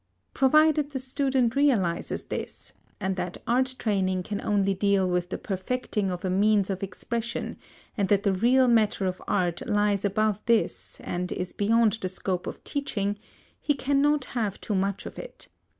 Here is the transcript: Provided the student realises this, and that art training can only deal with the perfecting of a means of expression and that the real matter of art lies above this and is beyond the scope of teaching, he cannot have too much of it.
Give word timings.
Provided 0.33 0.89
the 0.89 0.97
student 0.97 1.55
realises 1.55 2.23
this, 2.25 2.73
and 2.99 3.15
that 3.17 3.37
art 3.45 3.75
training 3.77 4.23
can 4.23 4.41
only 4.41 4.73
deal 4.73 5.07
with 5.07 5.29
the 5.29 5.37
perfecting 5.37 6.09
of 6.09 6.25
a 6.25 6.29
means 6.31 6.71
of 6.71 6.81
expression 6.81 7.55
and 7.95 8.07
that 8.09 8.23
the 8.23 8.33
real 8.33 8.67
matter 8.67 9.05
of 9.05 9.21
art 9.27 9.61
lies 9.69 10.03
above 10.03 10.41
this 10.47 10.99
and 11.01 11.31
is 11.31 11.53
beyond 11.53 11.93
the 12.01 12.09
scope 12.09 12.47
of 12.47 12.63
teaching, 12.63 13.19
he 13.61 13.75
cannot 13.75 14.25
have 14.25 14.59
too 14.59 14.73
much 14.73 15.05
of 15.05 15.19
it. 15.19 15.49